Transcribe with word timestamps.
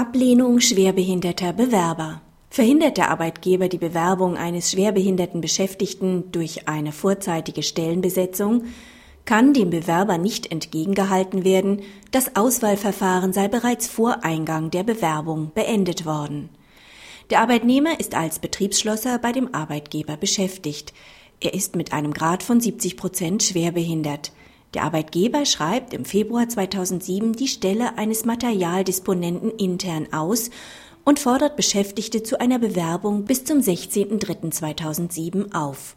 Ablehnung 0.00 0.60
schwerbehinderter 0.60 1.52
Bewerber. 1.52 2.22
Verhindert 2.48 2.96
der 2.96 3.10
Arbeitgeber 3.10 3.68
die 3.68 3.76
Bewerbung 3.76 4.34
eines 4.34 4.70
schwerbehinderten 4.70 5.42
Beschäftigten 5.42 6.32
durch 6.32 6.66
eine 6.66 6.92
vorzeitige 6.92 7.62
Stellenbesetzung, 7.62 8.64
kann 9.26 9.52
dem 9.52 9.68
Bewerber 9.68 10.16
nicht 10.16 10.50
entgegengehalten 10.50 11.44
werden, 11.44 11.82
das 12.12 12.34
Auswahlverfahren 12.34 13.34
sei 13.34 13.48
bereits 13.48 13.88
vor 13.88 14.24
Eingang 14.24 14.70
der 14.70 14.84
Bewerbung 14.84 15.52
beendet 15.54 16.06
worden. 16.06 16.48
Der 17.28 17.42
Arbeitnehmer 17.42 18.00
ist 18.00 18.14
als 18.14 18.38
Betriebsschlosser 18.38 19.18
bei 19.18 19.32
dem 19.32 19.54
Arbeitgeber 19.54 20.16
beschäftigt. 20.16 20.94
Er 21.40 21.52
ist 21.52 21.76
mit 21.76 21.92
einem 21.92 22.14
Grad 22.14 22.42
von 22.42 22.58
70 22.58 22.96
Prozent 22.96 23.42
schwerbehindert. 23.42 24.32
Der 24.74 24.84
Arbeitgeber 24.84 25.46
schreibt 25.46 25.94
im 25.94 26.04
Februar 26.04 26.48
2007 26.48 27.32
die 27.32 27.48
Stelle 27.48 27.98
eines 27.98 28.24
Materialdisponenten 28.24 29.50
intern 29.50 30.12
aus 30.12 30.50
und 31.04 31.18
fordert 31.18 31.56
Beschäftigte 31.56 32.22
zu 32.22 32.40
einer 32.40 32.58
Bewerbung 32.58 33.24
bis 33.24 33.44
zum 33.44 33.58
16.03.2007 33.58 35.54
auf. 35.54 35.96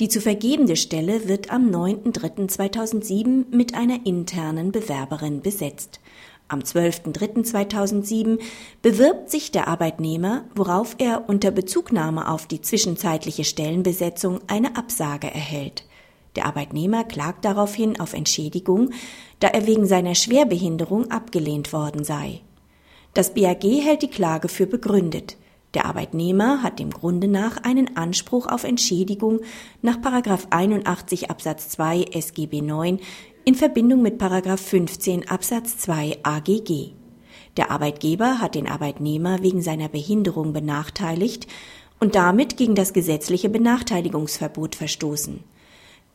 Die 0.00 0.08
zu 0.08 0.20
vergebende 0.20 0.76
Stelle 0.76 1.28
wird 1.28 1.50
am 1.50 1.70
9.03.2007 1.70 3.54
mit 3.54 3.74
einer 3.74 4.04
internen 4.04 4.72
Bewerberin 4.72 5.40
besetzt. 5.40 6.00
Am 6.48 6.60
12.03.2007 6.60 8.40
bewirbt 8.82 9.30
sich 9.30 9.52
der 9.52 9.68
Arbeitnehmer, 9.68 10.44
worauf 10.54 10.96
er 10.98 11.28
unter 11.28 11.52
Bezugnahme 11.52 12.28
auf 12.28 12.46
die 12.46 12.60
zwischenzeitliche 12.60 13.44
Stellenbesetzung 13.44 14.40
eine 14.46 14.76
Absage 14.76 15.28
erhält. 15.28 15.84
Der 16.36 16.46
Arbeitnehmer 16.46 17.04
klagt 17.04 17.44
daraufhin 17.44 17.98
auf 18.00 18.12
Entschädigung, 18.12 18.90
da 19.40 19.48
er 19.48 19.66
wegen 19.66 19.86
seiner 19.86 20.14
Schwerbehinderung 20.14 21.10
abgelehnt 21.10 21.72
worden 21.72 22.04
sei. 22.04 22.40
Das 23.14 23.34
BAG 23.34 23.64
hält 23.64 24.02
die 24.02 24.10
Klage 24.10 24.48
für 24.48 24.66
begründet. 24.66 25.36
Der 25.74 25.86
Arbeitnehmer 25.86 26.62
hat 26.62 26.78
dem 26.78 26.90
Grunde 26.90 27.28
nach 27.28 27.58
einen 27.58 27.96
Anspruch 27.96 28.46
auf 28.46 28.64
Entschädigung 28.64 29.40
nach 29.82 29.98
81 30.50 31.30
Absatz 31.30 31.68
2 31.70 32.06
SGB 32.12 32.60
9 32.60 33.00
in 33.44 33.54
Verbindung 33.54 34.02
mit 34.02 34.20
15 34.20 35.28
Absatz 35.28 35.78
2 35.78 36.18
AGG. 36.22 36.92
Der 37.56 37.70
Arbeitgeber 37.70 38.40
hat 38.40 38.54
den 38.54 38.68
Arbeitnehmer 38.68 39.42
wegen 39.42 39.62
seiner 39.62 39.88
Behinderung 39.88 40.52
benachteiligt 40.52 41.46
und 42.00 42.14
damit 42.14 42.56
gegen 42.56 42.74
das 42.74 42.92
gesetzliche 42.92 43.48
Benachteiligungsverbot 43.48 44.74
verstoßen. 44.74 45.44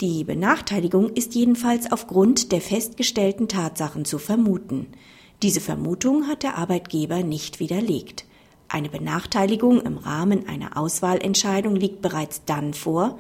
Die 0.02 0.26
Benachteiligung 0.26 1.12
ist 1.12 1.36
jedenfalls 1.36 1.90
aufgrund 1.90 2.52
der 2.52 2.60
festgestellten 2.60 3.48
Tatsachen 3.48 4.04
zu 4.04 4.18
vermuten. 4.18 4.88
Diese 5.42 5.62
Vermutung 5.62 6.28
hat 6.28 6.44
der 6.44 6.58
Arbeitgeber 6.58 7.24
nicht 7.24 7.62
widerlegt. 7.62 8.26
Eine 8.68 8.90
Benachteiligung 8.90 9.80
im 9.80 9.98
Rahmen 9.98 10.50
einer 10.50 10.78
Auswahlentscheidung 10.78 11.78
liegt 11.78 12.02
bereits 12.02 12.44
dann 12.44 12.74
vor, 12.74 13.18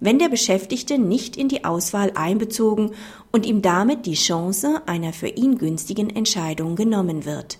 wenn 0.00 0.18
der 0.18 0.28
Beschäftigte 0.28 0.98
nicht 0.98 1.36
in 1.36 1.46
die 1.48 1.64
Auswahl 1.64 2.10
einbezogen 2.16 2.90
und 3.30 3.46
ihm 3.46 3.62
damit 3.62 4.04
die 4.04 4.14
Chance 4.14 4.82
einer 4.86 5.12
für 5.12 5.28
ihn 5.28 5.58
günstigen 5.58 6.10
Entscheidung 6.10 6.74
genommen 6.74 7.24
wird. 7.24 7.58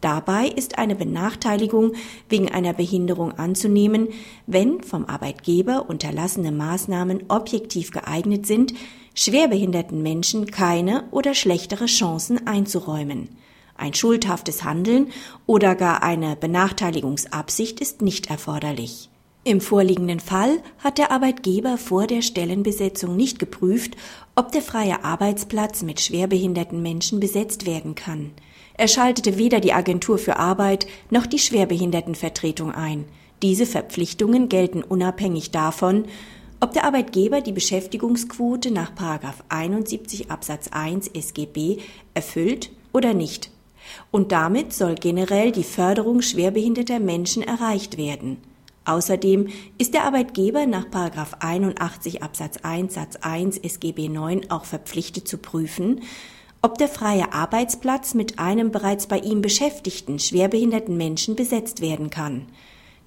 Dabei 0.00 0.48
ist 0.48 0.78
eine 0.78 0.94
Benachteiligung 0.94 1.92
wegen 2.28 2.50
einer 2.50 2.72
Behinderung 2.72 3.32
anzunehmen, 3.32 4.08
wenn 4.46 4.82
vom 4.82 5.06
Arbeitgeber 5.06 5.88
unterlassene 5.88 6.52
Maßnahmen 6.52 7.24
objektiv 7.28 7.90
geeignet 7.90 8.46
sind, 8.46 8.74
schwerbehinderten 9.14 10.02
Menschen 10.02 10.50
keine 10.50 11.04
oder 11.10 11.34
schlechtere 11.34 11.86
Chancen 11.86 12.46
einzuräumen. 12.46 13.30
Ein 13.78 13.94
schuldhaftes 13.94 14.64
Handeln 14.64 15.08
oder 15.46 15.74
gar 15.74 16.02
eine 16.02 16.36
Benachteiligungsabsicht 16.36 17.80
ist 17.80 18.02
nicht 18.02 18.30
erforderlich. 18.30 19.10
Im 19.44 19.60
vorliegenden 19.60 20.18
Fall 20.18 20.58
hat 20.78 20.98
der 20.98 21.12
Arbeitgeber 21.12 21.78
vor 21.78 22.06
der 22.06 22.22
Stellenbesetzung 22.22 23.16
nicht 23.16 23.38
geprüft, 23.38 23.96
ob 24.34 24.50
der 24.50 24.62
freie 24.62 25.04
Arbeitsplatz 25.04 25.82
mit 25.82 26.00
schwerbehinderten 26.00 26.82
Menschen 26.82 27.20
besetzt 27.20 27.64
werden 27.64 27.94
kann. 27.94 28.32
Er 28.78 28.88
schaltete 28.88 29.38
weder 29.38 29.60
die 29.60 29.72
Agentur 29.72 30.18
für 30.18 30.36
Arbeit 30.36 30.86
noch 31.10 31.26
die 31.26 31.38
Schwerbehindertenvertretung 31.38 32.72
ein. 32.72 33.06
Diese 33.42 33.64
Verpflichtungen 33.64 34.48
gelten 34.48 34.82
unabhängig 34.82 35.50
davon, 35.50 36.04
ob 36.60 36.72
der 36.72 36.84
Arbeitgeber 36.84 37.40
die 37.40 37.52
Beschäftigungsquote 37.52 38.70
nach 38.70 38.92
71 39.48 40.30
Absatz 40.30 40.68
1 40.68 41.08
SGB 41.08 41.78
erfüllt 42.14 42.70
oder 42.92 43.14
nicht. 43.14 43.50
Und 44.10 44.32
damit 44.32 44.72
soll 44.72 44.94
generell 44.94 45.52
die 45.52 45.64
Förderung 45.64 46.20
schwerbehinderter 46.20 46.98
Menschen 46.98 47.42
erreicht 47.42 47.96
werden. 47.96 48.38
Außerdem 48.84 49.48
ist 49.78 49.94
der 49.94 50.04
Arbeitgeber 50.04 50.66
nach 50.66 50.86
81 51.40 52.22
Absatz 52.22 52.58
1 52.62 52.94
Satz 52.94 53.16
1 53.16 53.58
SGB 53.58 54.08
9 54.08 54.50
auch 54.50 54.64
verpflichtet 54.64 55.28
zu 55.28 55.38
prüfen, 55.38 56.02
ob 56.66 56.78
der 56.78 56.88
freie 56.88 57.32
Arbeitsplatz 57.32 58.14
mit 58.14 58.40
einem 58.40 58.72
bereits 58.72 59.06
bei 59.06 59.20
ihm 59.20 59.40
beschäftigten 59.40 60.18
schwerbehinderten 60.18 60.96
Menschen 60.96 61.36
besetzt 61.36 61.80
werden 61.80 62.10
kann. 62.10 62.46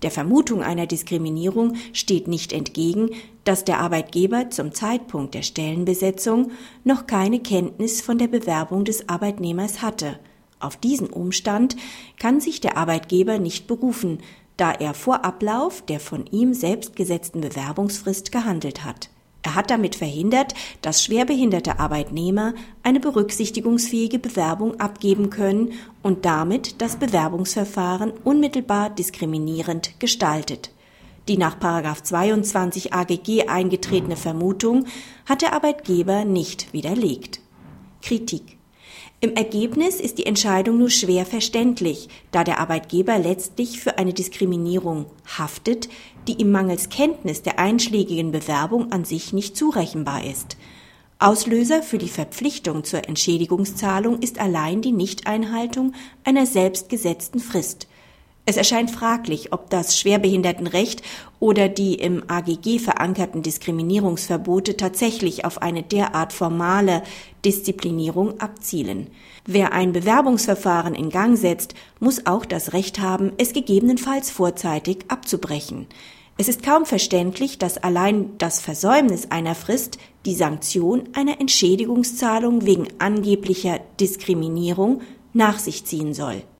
Der 0.01 0.11
Vermutung 0.11 0.63
einer 0.63 0.87
Diskriminierung 0.87 1.75
steht 1.91 2.29
nicht 2.29 2.53
entgegen, 2.53 3.09
dass 3.43 3.65
der 3.65 3.81
Arbeitgeber 3.81 4.49
zum 4.49 4.73
Zeitpunkt 4.73 5.33
der 5.33 5.41
Stellenbesetzung 5.41 6.51
noch 6.85 7.05
keine 7.05 7.41
Kenntnis 7.41 7.99
von 7.99 8.17
der 8.17 8.29
Bewerbung 8.29 8.85
des 8.85 9.09
Arbeitnehmers 9.09 9.81
hatte. 9.81 10.19
Auf 10.61 10.77
diesen 10.77 11.09
Umstand 11.09 11.75
kann 12.17 12.39
sich 12.39 12.61
der 12.61 12.77
Arbeitgeber 12.77 13.39
nicht 13.39 13.67
berufen, 13.67 14.19
da 14.55 14.71
er 14.71 14.93
vor 14.93 15.25
Ablauf 15.25 15.81
der 15.81 15.99
von 15.99 16.25
ihm 16.27 16.53
selbst 16.53 16.95
gesetzten 16.95 17.41
Bewerbungsfrist 17.41 18.31
gehandelt 18.31 18.85
hat. 18.85 19.09
Er 19.41 19.55
hat 19.55 19.71
damit 19.71 19.95
verhindert, 19.95 20.53
dass 20.81 21.03
schwerbehinderte 21.03 21.79
Arbeitnehmer 21.79 22.53
eine 22.83 22.99
berücksichtigungsfähige 22.99 24.19
Bewerbung 24.19 24.79
abgeben 24.79 25.29
können 25.29 25.73
und 26.03 26.25
damit 26.25 26.81
das 26.81 26.97
Bewerbungsverfahren 26.97 28.11
unmittelbar 28.23 28.89
diskriminierend 28.89 29.99
gestaltet. 29.99 30.71
Die 31.27 31.37
nach 31.37 31.57
22 31.59 32.93
AGG 32.93 33.47
eingetretene 33.47 34.17
Vermutung 34.17 34.85
hat 35.25 35.41
der 35.41 35.53
Arbeitgeber 35.53 36.25
nicht 36.25 36.73
widerlegt. 36.73 37.39
Kritik 38.01 38.58
im 39.21 39.35
Ergebnis 39.35 39.99
ist 39.99 40.17
die 40.17 40.25
Entscheidung 40.25 40.77
nur 40.77 40.89
schwer 40.89 41.25
verständlich, 41.25 42.07
da 42.31 42.45
der 42.45 42.59
Arbeitgeber 42.59 43.19
letztlich 43.19 43.81
für 43.81 43.97
eine 43.97 44.13
Diskriminierung 44.13 45.07
haftet, 45.37 45.89
die 46.27 46.35
ihm 46.39 46.51
mangels 46.51 46.87
Kenntnis 46.87 47.41
der 47.41 47.59
einschlägigen 47.59 48.31
Bewerbung 48.31 48.93
an 48.93 49.03
sich 49.03 49.33
nicht 49.33 49.57
zurechenbar 49.57 50.23
ist. 50.23 50.55
Auslöser 51.21 51.83
für 51.83 51.97
die 51.97 52.07
Verpflichtung 52.07 52.85
zur 52.85 53.09
Entschädigungszahlung 53.09 54.19
ist 54.19 54.39
allein 54.39 54.81
die 54.81 54.93
Nichteinhaltung 54.93 55.91
einer 56.23 56.45
selbstgesetzten 56.45 57.41
Frist. 57.41 57.88
Es 58.45 58.57
erscheint 58.57 58.89
fraglich, 58.89 59.53
ob 59.53 59.69
das 59.69 59.99
Schwerbehindertenrecht 59.99 61.03
oder 61.39 61.69
die 61.69 61.95
im 61.95 62.23
AGG 62.27 62.79
verankerten 62.79 63.43
Diskriminierungsverbote 63.43 64.75
tatsächlich 64.75 65.45
auf 65.45 65.61
eine 65.61 65.83
derart 65.83 66.33
formale 66.33 67.03
Disziplinierung 67.45 68.39
abzielen. 68.39 69.07
Wer 69.45 69.71
ein 69.73 69.93
Bewerbungsverfahren 69.93 70.95
in 70.95 71.09
Gang 71.09 71.37
setzt, 71.37 71.75
muss 71.99 72.25
auch 72.25 72.43
das 72.43 72.73
Recht 72.73 72.99
haben, 72.99 73.33
es 73.37 73.53
gegebenenfalls 73.53 74.31
vorzeitig 74.31 75.05
abzubrechen. 75.09 75.87
Es 76.37 76.47
ist 76.47 76.63
kaum 76.63 76.85
verständlich, 76.85 77.57
dass 77.57 77.77
allein 77.77 78.37
das 78.37 78.61
Versäumnis 78.61 79.29
einer 79.29 79.55
Frist 79.55 79.97
die 80.25 80.35
Sanktion 80.35 81.09
einer 81.13 81.41
Entschädigungszahlung 81.41 82.65
wegen 82.65 82.87
angeblicher 82.97 83.81
Diskriminierung 83.99 85.01
nach 85.33 85.59
sich 85.59 85.85
ziehen 85.85 86.13
soll. 86.13 86.43